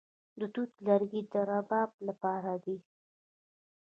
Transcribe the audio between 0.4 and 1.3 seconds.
توت لرګي